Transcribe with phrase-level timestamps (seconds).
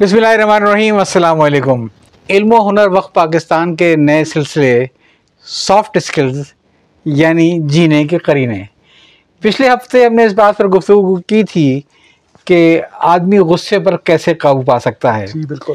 [0.00, 1.86] بسم اللہ الرحمن الرحیم السلام علیکم۔
[2.30, 4.84] علم و ہنر وقت پاکستان کے نئے سلسلے
[5.46, 6.42] سافٹ اسکلز
[7.04, 8.62] یعنی جینے کے قرینے۔
[9.42, 11.80] پچھلے ہفتے ہم نے اس بات پر گفتگو کی تھی
[12.44, 12.80] کہ
[13.12, 15.74] آدمی غصے پر کیسے قابو پا سکتا ہے۔ جی بالکل۔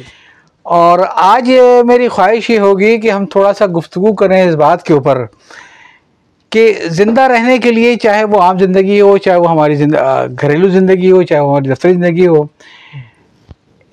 [0.65, 1.51] اور آج
[1.85, 5.25] میری خواہش یہ ہوگی کہ ہم تھوڑا سا گفتگو کریں اس بات کے اوپر
[6.51, 9.83] کہ زندہ رہنے کے لیے چاہے وہ عام زندگی ہو چاہے وہ ہماری
[10.41, 12.43] گھریلو زندگی ہو چاہے وہ ہماری دفتری زندگی ہو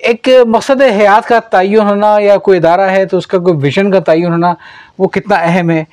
[0.03, 3.91] ایک مقصد حیات کا تعین ہونا یا کوئی ادارہ ہے تو اس کا کوئی ویژن
[3.91, 4.53] کا تعین ہونا
[4.99, 5.83] وہ کتنا اہم ہے۔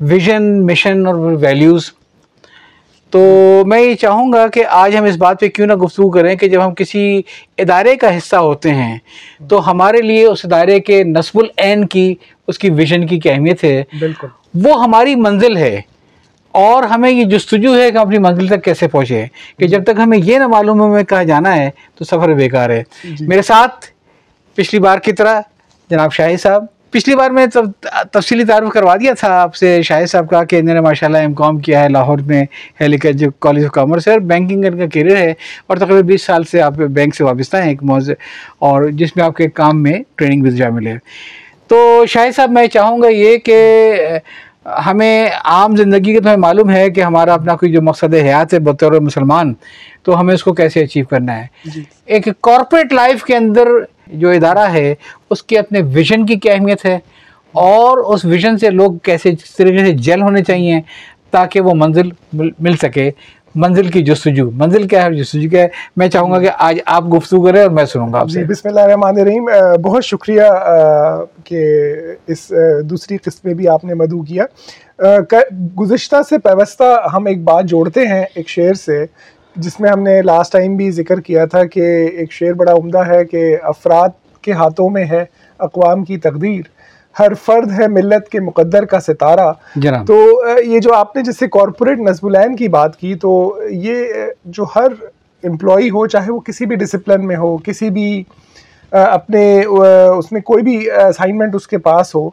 [0.00, 1.90] ویژن مشن اور ویلیوز
[3.10, 3.20] تو
[3.66, 6.48] میں یہ چاہوں گا کہ آج ہم اس بات پہ کیوں نہ گفتگو کریں کہ
[6.48, 7.22] جب ہم کسی
[7.58, 8.98] ادارے کا حصہ ہوتے ہیں
[9.48, 12.14] تو ہمارے لیے اس ادارے کے نصب العین کی
[12.48, 15.80] اس کی ویژن کی کیا اہمیت ہے۔ بالکل۔ وہ ہماری منزل ہے۔
[16.52, 19.26] اور ہمیں یہ جستجو ہے کہ اپنی منزل تک کیسے پہنچے
[19.58, 22.70] کہ جب تک ہمیں یہ نہ معلوم ہے ہمیں کہاں جانا ہے تو سفر بیکار
[22.70, 23.86] ہے۔ جی۔ میرے ساتھ
[24.54, 25.40] پچھلی بار کی طرح
[25.90, 27.46] جناب شاہد صاحب پچھلی بار میں
[28.12, 31.18] تفصیلی تعارف کروا دیا تھا آپ سے شاہد صاحب کا کہ انہوں نے ماشاء اللہ
[31.18, 32.44] ایم کام کیا ہے لاہور میں
[32.80, 35.32] ہیلیکل جو کالج آف کامرس ہے اور بینکنگ کا کیریئر ہے۔
[35.66, 38.10] اور تقریباً بیس سال سے آپ بینک سے وابستہ ہیں ایک موز
[38.58, 40.96] اور جس میں آپ کے کام میں ٹریننگ بھی شامل ہے
[41.68, 43.58] تو شاہد صاحب میں چاہوں گا یہ کہ
[44.66, 48.54] ہمیں عام زندگی کے تو ہمیں معلوم ہے کہ ہمارا اپنا کوئی جو مقصد حیات
[48.54, 49.54] ہے بطور مسلمان
[50.02, 53.68] تو ہمیں اس کو کیسے اچیو کرنا ہے؟ جی۔ ایک کارپوریٹ لائف کے اندر
[54.06, 54.94] جو ادارہ ہے
[55.30, 56.98] اس کے اپنے ویژن کی کیا اہمیت ہے؟
[57.52, 60.80] اور اس ویژن سے لوگ کیسے جس طریقے سے جل ہونے چاہیے
[61.30, 62.08] تاکہ وہ منزل
[62.60, 63.10] مل سکے۔
[63.54, 67.04] منزل کی جستجو منزل کیا ہے جستجو کیا ہے؟ میں چاہوں گا کہ آج آپ
[67.14, 69.48] گفتگو کریں اور میں سنوں گا آپ جی سے۔ بسم اللہ الرحمن الرحیم۔
[69.82, 70.42] بہت شکریہ
[71.44, 71.64] کہ
[72.26, 72.52] اس
[72.84, 74.44] دوسری قسط میں بھی آپ نے مدعو کیا۔
[75.80, 79.04] گزشتہ سے پیوستہ ہم ایک بات جوڑتے ہیں ایک شعر سے
[79.56, 81.80] جس میں ہم نے لاسٹ ٹائم بھی ذکر کیا تھا کہ
[82.16, 84.08] ایک شعر بڑا عمدہ ہے کہ افراد
[84.42, 85.24] کے ہاتھوں میں ہے
[85.58, 86.62] اقوام کی تقدیر۔
[87.18, 91.48] ہر فرد ہے ملت کے مقدر کا ستارہ۔ جناب۔ تو یہ جو آپ نے جیسے
[91.48, 94.04] کارپوریٹ نصب العین کی بات کی تو یہ
[94.44, 94.88] جو ہر
[95.44, 98.22] امپلائی ہو چاہے وہ کسی بھی ڈسپلن میں ہو کسی بھی
[98.92, 99.62] اپنے
[100.16, 102.30] اس میں کوئی بھی اسائنمنٹ اس کے پاس ہو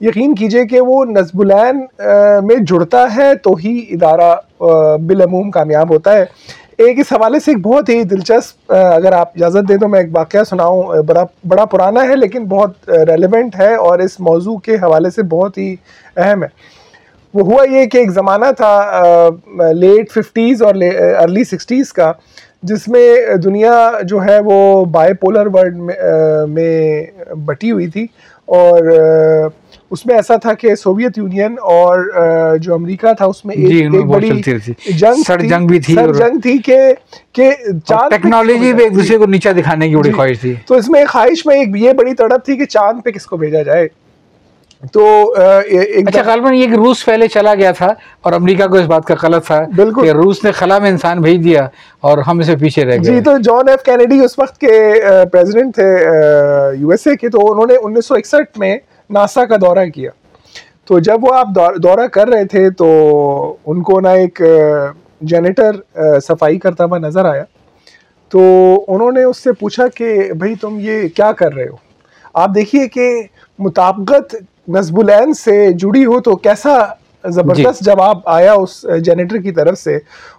[0.00, 1.78] یقین کیجیے کہ وہ نصب العین
[2.46, 4.34] میں جڑتا ہے تو ہی ادارہ
[5.06, 6.24] بالعموم کامیاب ہوتا ہے۔
[6.78, 10.08] ایک اس حوالے سے ایک بہت ہی دلچسپ اگر آپ اجازت دیں تو میں ایک
[10.12, 15.10] واقعہ سناؤں بڑا بڑا پرانا ہے لیکن بہت ریلیونٹ ہے اور اس موضوع کے حوالے
[15.10, 15.74] سے بہت ہی
[16.16, 16.48] اہم ہے۔
[17.34, 19.30] وہ ہوا یہ کہ ایک زمانہ تھا
[19.72, 20.74] لیٹ ففٹیز اور
[21.22, 22.12] ارلی سکسٹیز کا،
[22.62, 25.76] جس میں دنیا جو ہے وہ بائی پولر ورلڈ
[26.48, 27.06] میں
[27.46, 28.06] بٹی ہوئی تھی۔
[28.46, 28.82] اور
[29.90, 31.98] اس میں ایسا تھا کہ سوویت یونین اور
[32.56, 34.42] جو امریکہ تھا اس میں ایک بڑی
[34.86, 36.78] جنگ سر جنگ بھی تھی سر جنگ تھی کہ
[37.32, 37.50] کہ
[37.86, 41.04] چاند ٹیکنالوجی بھی ایک دوسرے کو نیچا دکھانے کی بڑی خواہش تھی۔ تو اس میں
[41.04, 43.88] خواہش میں ایک یہ بڑی تڑپ تھی کہ چاند پہ کس کو بھیجا جائے۔
[44.92, 47.92] تو اچھا غالباً یہ کہ روس پہلے چلا گیا تھا
[48.22, 51.20] اور امریکہ کو اس بات کا غلط تھا بالکل۔ کہ روس نے خلا میں انسان
[51.20, 51.68] بھیج دیا
[52.00, 54.92] اور ہم اسے پیچھے رہ گئے۔ جی تو جان ایف کینیڈی اس وقت کے
[55.32, 55.88] پریزیڈنٹ تھے
[56.80, 58.78] یو ایس اے کے تو انہوں نے انیس سو اکسٹھ میں
[59.10, 60.10] ناسا کا دورہ کیا۔
[60.84, 62.88] تو جب وہ آپ دورہ کر رہے تھے تو
[63.66, 64.42] ان کو نہ ایک
[65.20, 65.70] جینیٹر
[66.20, 67.44] صفائی کرتا ہوا نظر آیا۔
[68.28, 68.40] تو
[68.88, 71.76] انہوں نے اس سے پوچھا کہ بھائی تم یہ کیا کر رہے ہو؟
[72.34, 73.22] آپ دیکھیے کہ
[73.58, 74.36] مطابقت
[74.68, 76.76] نصب العین سے جڑی ہو تو کیسا
[77.24, 79.98] زبردست جواب آیا اس جینیٹر کی طرف سے؟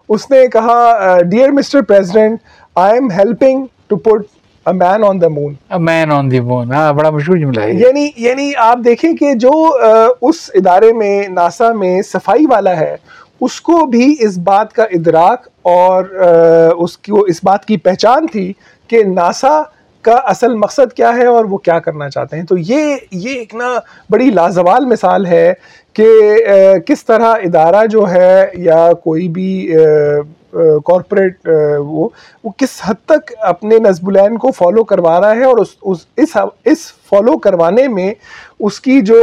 [0.09, 2.39] اس نے کہا dear mister president
[2.75, 4.25] I am helping to put
[4.65, 8.51] man on the moon man on the moon ہاں بڑا مشہور جملہ ہے یعنی یعنی
[8.57, 9.51] آپ دیکھیں کہ جو
[10.21, 12.95] اس ادارے میں ناسا میں صفائی والا ہے
[13.41, 16.03] اس کو بھی اس بات کا ادراک اور
[16.77, 18.51] اس کی اس بات کی پہچان تھی
[18.89, 19.61] کہ ناسا
[20.07, 23.55] کا اصل مقصد کیا ہے اور وہ کیا کرنا چاہتے ہیں؟ تو یہ یہ ایک
[23.55, 23.73] نا
[24.09, 25.53] بڑی لازوال مثال ہے
[25.95, 26.05] کہ
[26.87, 29.49] کس طرح ادارہ جو ہے یا کوئی بھی
[30.85, 31.47] کارپوریٹ
[31.77, 32.07] وہ
[32.43, 36.37] وہ کس حد تک اپنے نصب العین کو فالو کروا رہا ہے اور اس اس
[36.65, 38.13] اس فالو کروانے میں
[38.59, 39.21] اس کی جو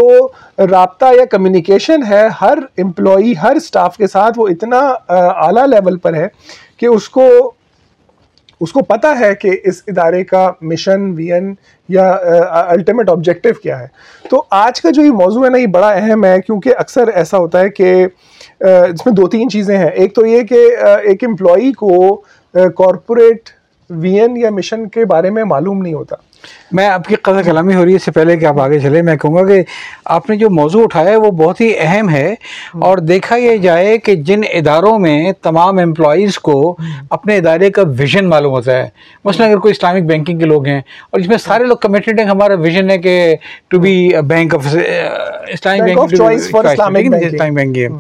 [0.59, 6.14] رابطہ یا کمیونیکیشن ہے، ہر امپلائی ہر اسٹاف کے ساتھ وہ اتنا اعلیٰ لیول پر
[6.14, 6.29] ہے
[6.76, 7.29] کہ اس کو
[8.64, 11.55] اس کو پتہ ہے کہ اس ادارے کا مشن وین
[11.88, 12.11] یا
[12.69, 13.87] الٹیمیٹ آبجیکٹیو کیا ہے۔
[14.31, 17.38] تو آج کا جو یہ موضوع ہے نا، یہ بڑا اہم ہے، کیونکہ اکثر ایسا
[17.38, 18.06] ہوتا ہے کہ
[18.61, 20.66] اس میں دو تین چیزیں ہیں۔ ایک تو یہ کہ
[21.02, 22.14] ایک امپلائی کو
[22.55, 23.50] کارپوریٹ
[23.90, 26.16] وی این یا مشن کے بارے میں معلوم نہیں ہوتا۔
[26.73, 29.02] میں آپ کی قدر کلامی ہو رہی ہے اس سے پہلے کہ آپ آگے چلے
[29.02, 29.62] میں کہوں گا کہ
[30.05, 32.35] آپ نے جو موضوع اٹھایا ہے وہ بہت ہی اہم ہے
[32.79, 36.76] اور دیکھا یہ جائے کہ جن اداروں میں تمام امپلائیز کو
[37.11, 38.88] اپنے ادارے کا ویژن معلوم ہوتا ہے۔
[39.25, 40.81] مثلا اگر کوئی اسلامک بینکنگ کے لوگ ہیں
[41.11, 43.37] اور جس میں سارے لوگ کمیٹیڈ ہیں ہمارا ویژن ہے کہ
[43.69, 44.67] to be bank of
[45.49, 47.11] Islamic
[47.52, 47.93] bank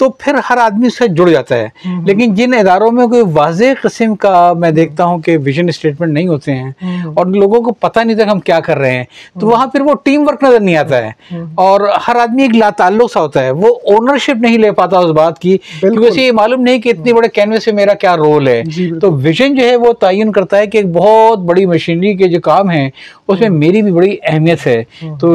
[0.00, 1.68] تو پھر ہر آدمی اس سے جڑ جاتا ہے۔
[2.06, 6.28] لیکن جن اداروں میں کوئی واضح قسم کا میں دیکھتا ہوں کہ ویژن اسٹیٹمنٹ نہیں
[6.28, 6.70] ہوتے ہیں
[7.14, 9.04] اور لوگوں کو پتہ نہیں تھا کہ ہم کیا کر رہے ہیں
[9.40, 11.10] تو وہاں پھر وہ ٹیم ورک نظر نہیں آتا ہے۔
[11.54, 15.38] اور ہر آدمی ایک لاطعلق سا ہوتا ہے۔ وہ اونرشپ نہیں لے پاتا اس بات
[15.38, 18.62] کی کیونکہ اسے یہ معلوم نہیں کہ اتنی بڑے کینوس میں میرا کیا رول ہے۔
[18.64, 22.28] جی، تو ویژن جو ہے وہ تعین کرتا ہے کہ ایک بہت بڑی مشینری کے
[22.28, 22.90] جو کام ہیں
[23.28, 24.82] اس میں میری بھی بڑی اہمیت ہے۔
[25.20, 25.28] تو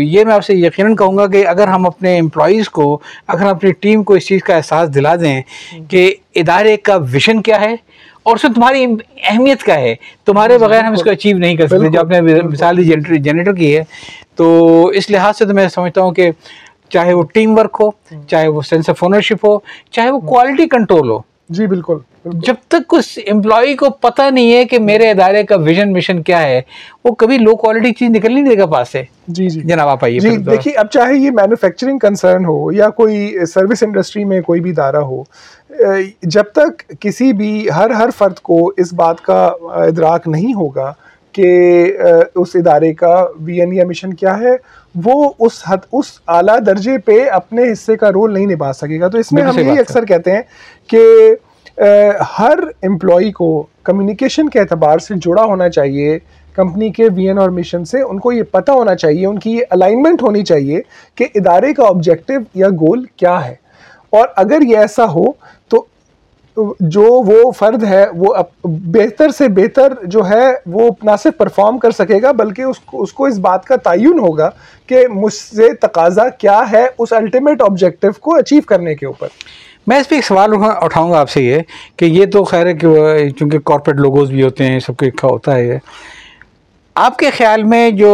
[0.00, 2.98] یہ میں آپ سے یقیناً کہوں گا کہ اگر ہم اپنے امپلائیز کو
[3.28, 5.40] اگر ہم اپنی ٹیم کو اس چیز کا احساس دلا دیں
[5.88, 7.74] کہ ادارے کا ویژن کیا ہے
[8.22, 8.84] اور اس میں تمہاری
[9.24, 9.94] اہمیت کیا ہے؟
[10.26, 12.84] تمہارے بغیر ہم اس کو اچیو نہیں کر سکتے۔ جو آپ نے مثال دی
[13.18, 13.82] جنریٹر کی ہے
[14.36, 16.30] تو اس لحاظ سے تو میں سمجھتا ہوں کہ
[16.88, 17.90] چاہے وہ ٹیم ورک ہو
[18.28, 19.58] چاہے وہ سینس آف اونرشپ ہو
[19.90, 21.18] چاہے وہ کوالٹی کنٹرول ہو
[21.50, 21.96] جی بالکل۔
[22.44, 26.42] جب تک اس امپلائی کو پتہ نہیں ہے کہ میرے ادارے کا ویژن مشن کیا
[26.42, 26.60] ہے
[27.04, 30.04] وہ کبھی لو کوالٹی چیز نکل نہیں دے گا پاس سے۔ جی جی۔ جناب آپ
[30.04, 34.60] آئیے جی دیکھیے اب چاہے یہ مینوفیکچرنگ کنسرن ہو یا کوئی سروس انڈسٹری میں کوئی
[34.60, 35.22] بھی ادارہ ہو
[36.24, 39.44] جب تک کسی بھی ہر ہر فرد کو اس بات کا
[39.76, 40.92] ادراک نہیں ہوگا
[41.32, 41.48] کہ
[42.34, 44.52] اس ادارے کا وی این یا مشن کیا ہے
[45.04, 49.08] وہ اس حد اس اعلیٰ درجے پہ اپنے حصے کا رول نہیں نبھا سکے گا۔
[49.08, 50.42] تو اس میں ہم یہی اکثر کہتے ہیں
[50.86, 51.34] کہ
[52.38, 56.18] ہر امپلائی کو کمیونیکیشن کے اعتبار سے جڑا ہونا چاہیے۔
[56.54, 59.50] کمپنی کے وی این اور مشن سے ان کو یہ پتہ ہونا چاہیے ان کی
[59.50, 60.80] یہ الائنمنٹ ہونی چاہیے
[61.14, 63.54] کہ ادارے کا آبجیکٹو یا گول کیا ہے۔
[64.10, 65.24] اور اگر یہ ایسا ہو
[65.68, 65.84] تو
[66.80, 71.90] جو وہ فرد ہے، وہ بہتر سے بہتر جو ہے، وہ نہ صرف پرفارم کر
[71.90, 74.50] سکے گا، بلکہ اس کو اس کو اس بات کا تعین ہوگا
[74.86, 79.28] کہ مجھ سے تقاضا کیا ہے اس الٹیمیٹ آبجیکٹیو کو اچیو کرنے کے اوپر۔
[79.86, 81.60] میں اس پہ ایک سوال اٹھاؤں گا آپ سے یہ
[81.96, 85.28] کہ یہ تو خیر ہے کہ چونکہ کارپوریٹ لوگوز بھی ہوتے ہیں، سب کو اکھا
[85.28, 85.78] ہوتا ہے۔
[87.02, 88.10] آپ کے خیال میں جو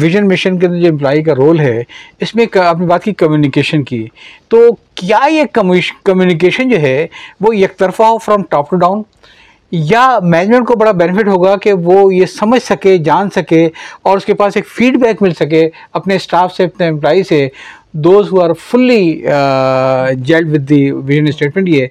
[0.00, 1.82] ویژن مشن کے اندر جو امپلائی کا رول ہے،
[2.20, 4.06] اس میں آپ نے بات کی کمیونیکیشن کی،
[4.48, 4.58] تو
[4.94, 7.06] کیا یہ کمیونیکیشن جو ہے،
[7.40, 9.02] وہ یک طرفہ ہو فرام ٹاپ ٹو ڈاؤن
[9.72, 13.68] یا مینجمنٹ کو بڑا بینیفٹ ہوگا کہ وہ یہ سمجھ سکے، جان سکے،
[14.02, 17.48] اور اس کے پاس ایک فیڈ بیک مل سکے اپنے اسٹاف سے، اپنے امپلائی سے
[18.04, 19.02] those who are fully
[20.18, 21.86] gelled with the vision statement یہ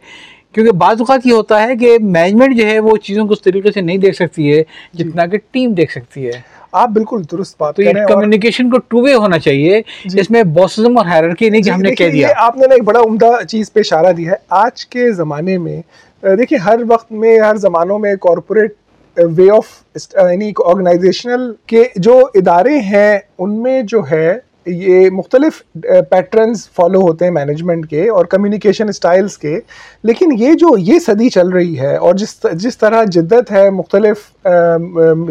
[0.56, 3.72] کیونکہ بعض اوقات یہ ہوتا ہے کہ مینجمنٹ جو ہے وہ چیزوں کو اس طریقے
[3.72, 4.62] سے نہیں دیکھ سکتی ہے
[4.94, 6.40] جی۔ جتنا کہ ٹیم دیکھ سکتی ہے
[6.74, 10.44] آپ بالکل درست بات تو یہ کمیونیکیشن کو ٹو وے ہونا چاہیے جی۔ اس میں
[10.54, 13.72] بوسزم اور ہیرارکی نہیں کہ ہم نے کہہ دیا آپ نے ایک بڑا عمدہ چیز
[13.74, 15.82] پہ اشارہ دیا ہے آج کے زمانے میں
[16.24, 18.74] دیکھیں ہر وقت میں ہر زمانوں میں کارپوریٹ
[19.18, 24.28] وے آف یعنی آرگنائزیشنل کے جو ادارے ہیں ان میں جو ہے
[24.66, 25.62] یہ مختلف
[26.10, 29.60] پیٹرنز فالو ہوتے ہیں مینجمنٹ کے اور کمیونیکیشن اسٹائلس کے.
[30.04, 34.48] لیکن یہ جو یہ صدی چل رہی ہے اور جس جس طرح جدت ہے مختلف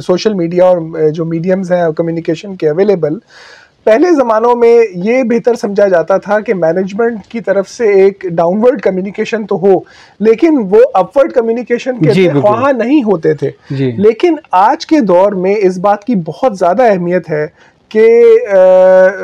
[0.07, 3.19] سوشل میڈیا اور جو میڈیمز ہیں کمیونیکیشن کے اویلیبل
[3.87, 8.63] پہلے زمانوں میں یہ بہتر سمجھا جاتا تھا کہ مینجمنٹ کی طرف سے ایک ڈاؤن
[8.63, 9.75] ورڈ کمیونیکیشن تو ہو
[10.21, 15.33] لیکن وہ اپورڈ کمیونیکیشن کے جی خواہاں نہیں ہوتے تھے۔ جی۔ لیکن آج کے دور
[15.33, 17.47] میں اس بات کی بہت زیادہ اہمیت ہے
[17.95, 18.07] کہ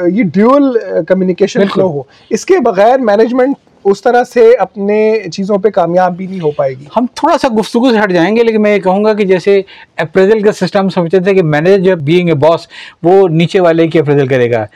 [0.06, 0.78] یہ ڈیول
[1.08, 6.26] کمیونیکیشن فلو ہو۔ اس کے بغیر مینجمنٹ اس طرح سے اپنے چیزوں پہ کامیاب بھی
[6.26, 8.80] نہیں ہو پائے گی۔ ہم تھوڑا سا گفتگو سے ہٹ جائیں گے لیکن میں یہ
[8.80, 9.62] کہوں گا کہ جیسے
[9.96, 12.66] اپریزل کا سسٹم سمجھتے تھے کہ مینیجر جب بینگ اے باس
[13.02, 14.66] وہ نیچے والے کی اپریزل کرے گا۔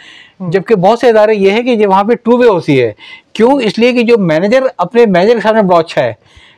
[0.41, 2.93] جبکہ بہت سے ادارے یہ ہے کہ وہاں پہ ٹو وے ہوتی ہے۔
[3.33, 6.13] کیوں؟ اس لیے کہ جو مینیجر اپنے مینیجر کے سامنے بہت اچھا ہے۔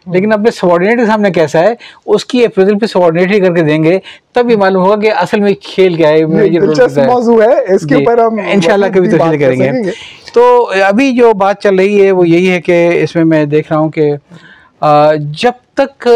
[0.06, 1.74] لیکن اپنے سبارڈینیٹ کے سامنے کیسا ہے
[2.06, 3.98] اس کی اپریزل پہ سبارڈینیٹ ہی کر کے دیں گے
[4.32, 6.24] تب یہ معلوم ہوگا کہ اصل میں کھیل کیا ہے
[7.06, 9.70] موضوع ہے اس کے جی، اوپر ہم انشاءاللہ کبھی تفصیل کریں گے۔
[10.34, 13.72] تو ابھی جو بات چل رہی ہے وہ یہی ہے کہ اس میں میں دیکھ
[13.72, 14.10] رہا ہوں کہ
[15.42, 16.08] جب تک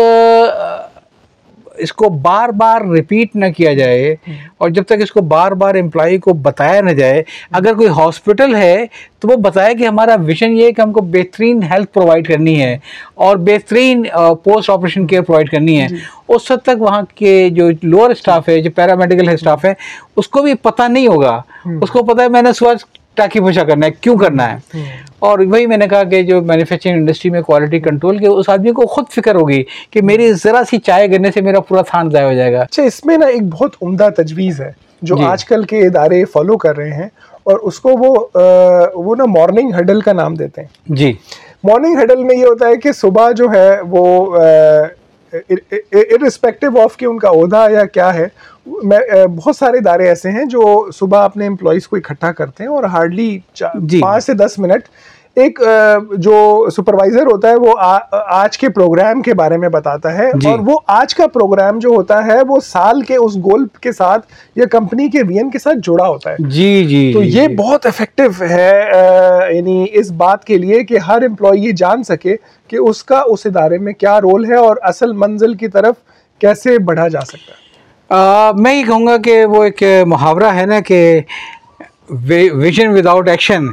[1.83, 4.15] اس کو بار بار ریپیٹ نہ کیا جائے
[4.59, 8.55] اور جب تک اس کو بار بار امپلائی کو بتایا نہ جائے اگر کوئی ہاسپٹل
[8.55, 8.87] ہے
[9.21, 12.61] تو وہ بتایا کہ ہمارا ویژن یہ ہے کہ ہم کو بہترین ہیلتھ پرووائڈ کرنی
[12.63, 12.77] ہے
[13.15, 14.05] اور بہترین
[14.45, 15.97] پوسٹ آپریشن کیئر پرووائڈ کرنی ہے۔ جی۔
[16.29, 19.75] اس وقت تک وہاں کے جو لوور اسٹاف ہے جو پیرامیڈیکل اسٹاف ہے
[20.17, 21.41] اس کو بھی پتہ نہیں ہوگا۔
[21.83, 22.85] اس کو پتہ ہے میں نے سوچ
[23.17, 24.83] ٹاکی پوچھا کرنا ہے کیوں کرنا ہے؟
[25.19, 28.73] اور وہی میں نے کہا کہ جو مینوفیکچرنگ انڈسٹری میں کوالٹی کنٹرول کے اس آدمی
[28.73, 32.27] کو خود فکر ہوگی کہ میری ذرا سی چائے گرنے سے میرا پورا تھان ضائع
[32.27, 34.71] ہو جائے گا۔ اچھا اس میں نا ایک بہت عمدہ تجویز ہے
[35.03, 37.09] جو جی۔ آج کل کے ادارے فالو کر رہے ہیں
[37.43, 38.15] اور اس کو وہ
[38.95, 41.13] وہ نا مارننگ ہڈل کا نام دیتے ہیں۔ جی۔
[41.65, 44.05] مارننگ ہڈل میں یہ ہوتا ہے کہ صبح جو ہے وہ
[45.33, 48.27] ارسپیکٹو آف کہ ان کا عہدہ یا کیا ہے
[48.67, 48.99] میں
[49.37, 53.39] بہت سارے ادارے ایسے ہیں جو صبح اپنے امپلائیز کو اکٹھا کرتے ہیں اور ہارڈلی
[53.55, 54.89] جی۔ پانچ سے دس منٹ
[55.41, 55.59] ایک
[56.19, 57.75] جو سپروائزر ہوتا ہے وہ
[58.11, 61.89] آج کے پروگرام کے بارے میں بتاتا ہے جی۔ اور وہ آج کا پروگرام جو
[61.91, 65.79] ہوتا ہے وہ سال کے اس گول کے ساتھ یا کمپنی کے وین کے ساتھ
[65.85, 68.73] جڑا ہوتا ہے جی جی تو جی، یہ جی۔ بہت افیکٹو ہے
[69.51, 72.37] یعنی اس بات کے لیے کہ ہر امپلائی یہ جان سکے
[72.71, 75.95] کہ اس کا اس ادارے میں کیا رول ہے اور اصل منزل کی طرف
[76.41, 77.69] کیسے بڑھا جا سکتا ہے
[78.57, 81.21] میں یہ کہوں گا کہ وہ ایک محاورہ ہے نا کہ
[82.11, 83.67] vision without action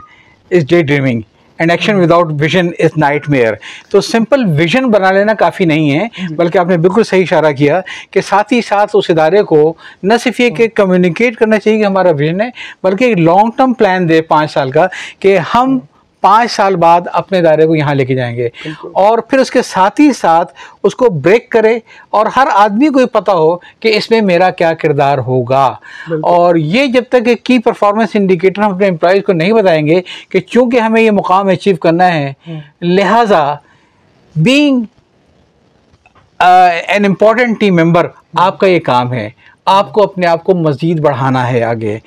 [0.52, 1.22] is daydreaming
[1.60, 2.98] and action without vision is
[3.30, 3.54] nightmare
[3.90, 7.82] تو سمپل ویژن بنا لینا کافی نہیں ہے، بلکہ آپ نے بالکل صحیح اشارہ کیا
[8.12, 9.74] کہ ساتھ ہی ساتھ اس ادارے کو
[10.04, 12.50] نہ صرف یہ کہ کمیونیکیٹ کرنا چاہیے کہ ہمارا ویژن ہے،
[12.84, 14.88] بلکہ ایک لانگ ٹرم پلان دے پانچ سال کا
[15.20, 15.78] کہ ہم
[16.28, 18.50] پانچ سال بعد اپنے ادارے کو یہاں لے کے جائیں گے۔
[18.94, 20.54] اور پھر اس کے ساتھ ہی ساتھ
[20.84, 21.80] اس کو بریک کرے
[22.10, 25.66] اور ہر آدمی کو یہ پتا ہو کہ اس میں میرا کیا کردار ہوگا۔
[26.24, 30.40] اور یہ جب تک کی پرفارمنس انڈیکیٹر ہم اپنے امپلائیز کو نہیں بتائیں گے کہ
[30.40, 32.34] چونکہ ہمیں یہ مقام اچیو کرنا ہے
[32.82, 33.56] لہٰذا
[34.36, 34.82] being
[36.88, 38.08] an important team member
[38.38, 39.30] آپ کا یہ کام ہے۔
[39.68, 41.98] آپ کو اپنے آپ کو مزید بڑھانا ہے آگے۔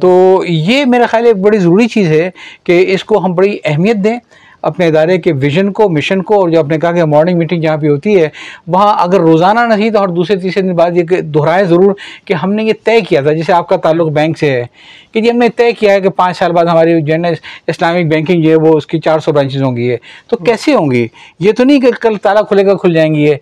[0.00, 0.10] تو
[0.48, 2.30] یہ میرا خیال ایک بڑی ضروری چیز ہے
[2.64, 4.18] کہ اس کو ہم بڑی اہمیت دیں
[4.62, 7.60] اپنے ادارے کے ویژن کو مشن کو اور جو آپ نے کہا کہ مارننگ میٹنگ
[7.60, 8.28] جہاں پہ ہوتی ہے
[8.66, 11.92] وہاں اگر روزانہ نہیں تو اور دوسرے تیسرے دن بعد یہ دہرائیں ضرور
[12.24, 14.64] کہ ہم نے یہ طے کیا تھا جیسے آپ کا تعلق بینک سے ہے
[15.12, 17.28] کہ جی ہم نے طے کیا ہے کہ پانچ سال بعد ہماری جو ہے نا
[17.66, 19.96] اسلامک بینکنگ جو ہے وہ اس کی چار سو برانچز ہوں گی ہے
[20.28, 21.06] تو کیسے ہوں گی؟
[21.40, 23.34] یہ تو نہیں کہ کل تالا کھلے گا کھل جائیں گی یہ۔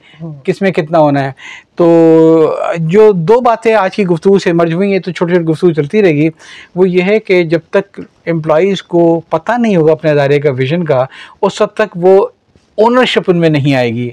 [0.45, 1.33] کس میں کتنا ہونا ہے؟
[1.76, 5.73] تو جو دو باتیں آج کی گفتگو سے مرج ہوئی ہیں، تو چھوٹی چھوٹی گفتگو
[5.73, 6.28] چلتی رہے گی۔
[6.75, 10.85] وہ یہ ہے کہ جب تک امپلائیز کو پتہ نہیں ہوگا اپنے ادارے کا ویژن
[10.85, 11.04] کا،
[11.43, 12.26] اس وقت تک وہ
[12.76, 14.11] اونرشپ ان میں نہیں آئے گی۔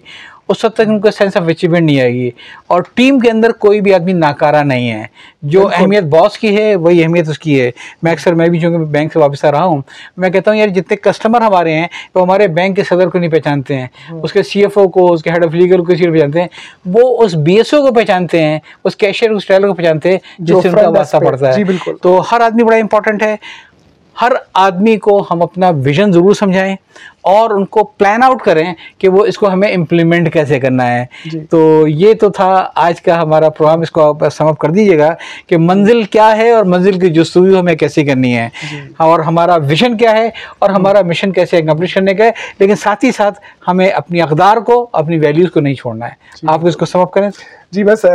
[0.52, 2.30] اس وقت تک ان کو سینس آف اچیومنٹ نہیں آئے گی۔
[2.68, 5.06] اور ٹیم کے اندر کوئی بھی آدمی ناکارہ نہیں ہے۔
[5.42, 7.72] جو اہمیت باس کی ہے وہی اہمیت اس کی ہے۔
[8.04, 9.82] میں اکثر میں بھی چونکہ بینک سے واپس آ رہا ہوں
[10.18, 13.32] میں کہتا ہوں یار جتنے کسٹمر ہمارے ہیں وہ ہمارے بینک کے صدر کو نہیں
[13.32, 13.88] پہچانتے ہیں۔
[14.24, 16.42] اس کے سی ایف او کو اس کے ہیڈ آف لیگل کو کسی کو پہچانتے
[16.42, 16.48] ہیں۔
[16.86, 20.18] وہ اس بی ایس او کو پہچانتے ہیں اس کیشیئر اس ٹیلر کو پہچانتے ہیں
[20.40, 21.64] جس سے ان کا واسطہ پڑتا ہے۔ جی،۔
[22.02, 23.36] تو ہر آدمی بڑا امپورٹنٹ ہے۔
[24.22, 26.76] ہر آدمی کو ہم اپنا ویژن ضرور سمجھائیں
[27.22, 31.06] اور ان کو پلان آؤٹ کریں کہ وہ اس کو ہمیں امپلیمنٹ کیسے کرنا ہے۔
[31.26, 34.70] جی۔ تو یہ تو تھا آج کا ہمارا پروگرام اس کو آپ سم اپ کر
[34.70, 35.16] دیجیے گا
[35.48, 38.50] کہ منزل کیا ہے اور منزل کی جستجو ہمیں کیسے کرنی ہے۔
[38.98, 43.06] اور ہمارا ویژن کیا ہے اور ہمارا مشن کیسے اکمپلش کرنے کا ہے۔ لیکن ساتھ
[43.06, 46.12] ہی ساتھ ہمیں اپنی اقدار کو اپنی ویلیوز کو نہیں چھوڑنا ہے۔
[46.48, 47.30] آپ اس کو سم اپ کریں۔
[47.72, 48.06] جی بس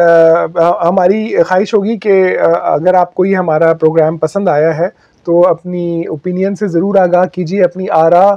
[0.83, 6.04] ہماری خواہش ہوگی کہ اگر آپ کو یہ ہمارا پروگرام پسند آیا ہے تو اپنی
[6.06, 8.35] اوپینین سے ضرور آگاہ کیجیے، اپنی آرا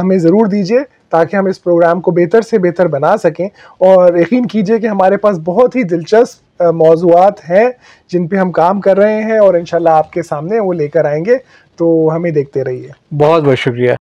[0.00, 0.78] ہمیں ضرور دیجیے
[1.10, 3.48] تاکہ ہم اس پروگرام کو بہتر سے بہتر بنا سکیں۔
[3.78, 7.68] اور یقین کیجیے کہ ہمارے پاس بہت ہی دلچسپ موضوعات ہیں
[8.12, 11.04] جن پہ ہم کام کر رہے ہیں اور انشاءاللہ آپ کے سامنے وہ لے کر
[11.04, 11.36] آئیں گے۔
[11.76, 13.92] تو ہمیں دیکھتے رہیے۔ بہت بہت شکریہ۔